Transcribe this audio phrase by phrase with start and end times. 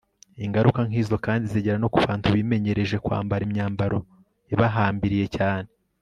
[0.45, 3.97] ingaruka nk'izo kandi zigera no ku bantu bimenyereje kwambara imyambaro
[4.53, 5.69] ibahambiriye cyane